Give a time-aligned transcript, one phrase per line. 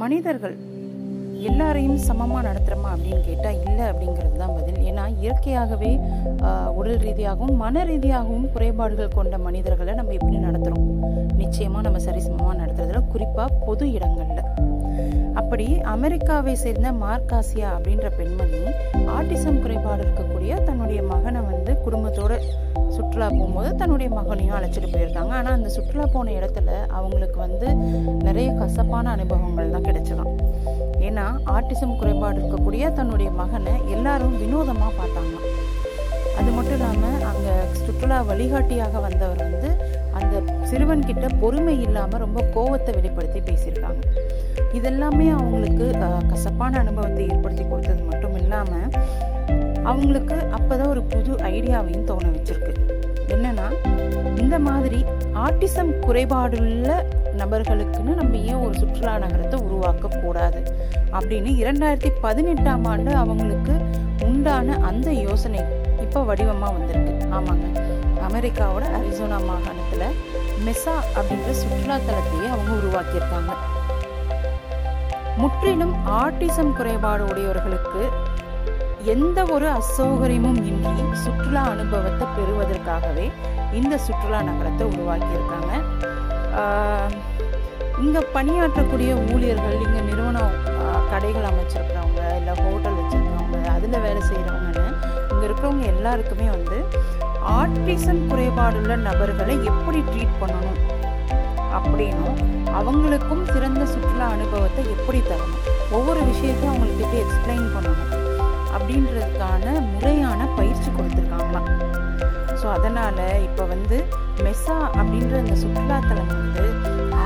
[0.00, 0.56] மனிதர்கள்
[1.48, 4.80] எல்லாரையும் சமமாக நடத்துகிறோமா அப்படின்னு கேட்டால் இல்லை அப்படிங்கிறது தான் பதில்.
[4.90, 5.90] ஏன்னா இயற்கையாகவே
[6.78, 10.88] உடல் ரீதியாகவும் மன ரீதியாகவும் குறைபாடுகள் கொண்ட மனிதர்களை நம்ம எப்படி நடத்துகிறோம்
[11.42, 14.42] நிச்சயமாக நம்ம சரிசமமாக நடத்துறதுல குறிப்பாக பொது இடங்களில்.
[15.40, 18.60] அப்படி அமெரிக்காவை சேர்ந்த மார்காசியா அப்படின்ற பெண்மணி
[19.16, 22.32] ஆட்டிசம் குறைபாடு இருக்கக்கூடிய தன்னுடைய மகனை வந்து குடும்பத்தோட
[22.96, 25.32] சுற்றுலா போகும்போது தன்னுடைய மகனையும் அழைச்சிட்டு போயிருக்காங்க.
[25.38, 27.68] ஆனால் அந்த சுற்றுலா போன இடத்துல அவங்களுக்கு வந்து
[28.26, 30.32] நிறைய கசப்பான அனுபவங்கள் தான் கிடைச்சதாம்.
[31.08, 35.34] ஏன்னா ஆட்டிசம் குறைபாடு இருக்கக்கூடிய தன்னுடைய மகனை எல்லாரும் வினோதமாக பார்த்தாங்க
[36.38, 37.52] அது மட்டும் இல்லாமல் அங்கே
[37.84, 39.70] சுற்றுலா வழிகாட்டியாக வந்தவர் வந்து
[40.18, 40.34] அந்த
[40.70, 44.02] சிறுவன்கிட்ட பொறுமை இல்லாமல் ரொம்ப கோவத்தை வெளிப்படுத்தி பேசியிருக்காங்க.
[44.72, 45.94] இதெல்லாமே அவங்களுக்கு
[46.28, 48.90] கசப்பான அனுபவத்தை ஏற்படுத்தி கொடுத்தது மட்டும் இல்லாமல்
[49.84, 52.72] அவங்களுக்கு அப்போதான் ஒரு புது ஐடியாவையும் தோண வச்சிருக்கு.
[53.28, 53.66] என்னன்னா
[54.38, 56.90] இந்த மாதிரி ஆட்டிசம் குறைபாடுள்ள
[57.38, 60.60] நபர்களுக்குன்னு நம்ம ஏன் ஒரு சுற்றுலா நகரத்தை உருவாக்க கூடாது?
[61.12, 63.74] அப்படின்னு இரண்டாயிரத்தி பதினெட்டாம் ஆண்டு அவங்களுக்கு
[64.24, 65.60] உண்டான அந்த யோசனை
[66.00, 67.12] இப்போ வடிவமாக வந்திருக்கு.
[67.36, 67.66] ஆமாங்க.
[68.28, 70.16] அமெரிக்காவோட அரிசோனா மாகாணத்தில்
[70.66, 73.52] மெசா அப்படின்ற சுற்றுலா தலத்தையே அவங்க உருவாக்கியிருக்காங்க.
[75.38, 78.02] முற்றிலும் ஆட்டிசம் குறைபாடு உடையவர்களுக்கு
[79.06, 83.26] எந்த ஒரு அசௌகரியமும் இன்றி சுற்றுலா அனுபவத்தை பெறுவதற்காகவே
[83.72, 85.72] இந்த சுற்றுலா நகரத்தை உருவாக்கியிருக்காங்க.
[87.98, 90.56] இங்கே பணியாற்றக்கூடிய ஊழியர்கள் இங்கே நிறுவனம்
[91.10, 94.84] கடைகள் அமைச்சிருக்கிறவங்க இல்லை ஹோட்டல் வச்சுருக்கிறவங்க அதில் வேலை செய்கிறவங்கன்னு
[95.30, 96.78] இங்கே இருக்கிறவங்க எல்லாருக்குமே வந்து
[97.56, 100.80] ஆர்டிசன் குறைபாடுள்ள நபர்களை எப்படி ட்ரீட் பண்ணணும்
[101.72, 102.38] அப்படின்னும்
[102.78, 105.62] அவங்களுக்கும் சிறந்த சுற்றுலா அனுபவத்தை எப்படி தரணும்?
[105.96, 108.12] ஒவ்வொரு விஷயத்தையும் அவங்களுக்கு எப்படி எக்ஸ்பிளைன் பண்ணணும்.
[108.76, 111.70] அப்படின்றதுக்கான முறையான பயிற்சி கொடுத்துருக்காங்களாம்
[112.60, 113.96] ஸோ அதனால் இப்போ வந்து
[114.44, 116.64] மெஸ்ஸா அப்படின்ற அந்த சுற்றுலாத்தலம் வந்து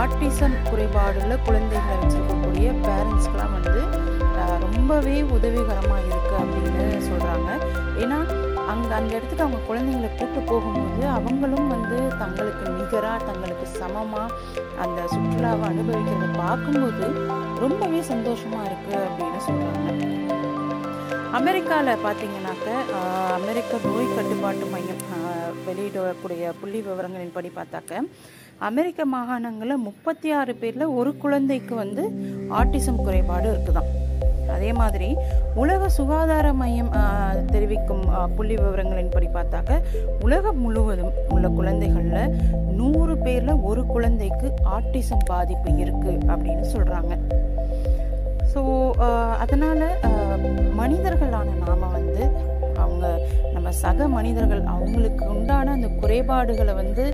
[0.00, 3.82] ஆட்டிசம் குறைபாடுள்ள குழந்தைகளை வச்சுருக்கக்கூடிய பேரண்ட்ஸ்க்கெலாம் வந்து
[4.64, 7.48] ரொம்பவே உதவிகரமாக இருக்குது அப்படின்னு சொல்கிறாங்க
[8.04, 8.18] ஏன்னா
[8.68, 14.34] அங்கே அந்த இடத்துக்கு அவங்க குழந்தைங்களை கூட்டு போகும்போது அவங்களும் வந்து தங்களுக்கு நிகராக தங்களுக்கு சமமாக
[14.84, 17.06] அந்த சுற்றுலாவை அனுபவிக்கிறத பார்க்கும்போது
[17.60, 19.86] ரொம்பவே சந்தோஷமாக இருக்குது அப்படின்னு சொல்கிறாங்க
[21.38, 22.68] அமெரிக்காவில் பார்த்தீங்கன்னாக்க
[23.38, 25.02] அமெரிக்க நோய் கட்டுப்பாட்டு மையம்
[25.68, 28.02] வெளியிடக்கூடிய புள்ளி விவரங்களின்படி பார்த்தாக்க
[28.68, 32.04] அமெரிக்க மாகாணங்களில் முப்பத்தி ஆறு பேரில் ஒரு குழந்தைக்கு வந்து
[32.54, 33.90] ஆட்டிசம் குறைபாடு இருக்குதான்
[34.58, 35.08] அதே மாதிரி
[35.54, 36.92] உலக சுகாதார மையம்
[37.50, 38.04] தெரிவிக்கும்
[38.36, 39.72] புள்ளி புள்ளி விவரங்களின்படி பார்த்தாக்க
[40.20, 42.32] உலகம் முழுவதும் உள்ள குழந்தைகளில்
[42.76, 47.12] நூறு பேரில் ஒரு குழந்தைக்கு ஆட்டிசம் பாதிப்பு இருக்குது அப்படின்னு சொல்கிறாங்க
[48.52, 48.60] ஸோ
[49.38, 49.84] அதனால்
[50.74, 52.17] மனிதர்களான நாம் வந்து
[53.68, 57.04] நம்ம சக மனிதர்கள் அவங்களுக்கு உண்டான அந்த குறைபாடுகளை வந்து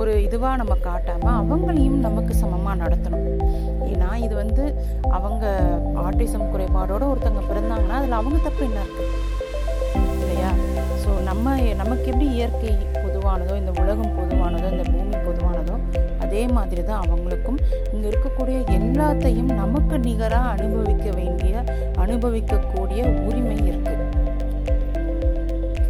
[0.00, 3.24] ஒரு இதுவாக நம்ம காட்டாமல் அவங்களையும் நமக்கு சமமாக நடத்தணும்.
[3.88, 4.64] ஏன்னா இது வந்து
[5.18, 5.44] அவங்க
[6.04, 9.10] ஆட்டிசம் குறைபாடோடு ஒருத்தவங்க பிறந்தாங்கன்னா அதில் அவங்க தப்பு என்ன இருக்குது
[10.14, 10.52] இல்லையா?
[11.02, 12.70] ஸோ நம்ம நமக்கு எப்படி இயற்கை
[13.02, 15.76] பொதுவானதோ இந்த உலகம் பொதுவானதோ இந்த பூமி பொதுவானதோ
[16.26, 17.60] அதே மாதிரி தான் அவங்களுக்கும்
[17.92, 21.54] இங்கே இருக்கக்கூடிய எல்லாத்தையும் நமக்கு நிகராக அனுபவிக்க வேண்டிய
[22.04, 24.03] அனுபவிக்கக்கூடிய உரிமை இருக்குது